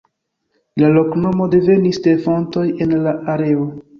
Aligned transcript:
La 0.83 0.89
loknomo 0.93 1.47
devenis 1.57 2.01
de 2.07 2.15
fontoj 2.25 2.65
en 2.87 2.95
la 3.07 3.17
areo. 3.37 3.71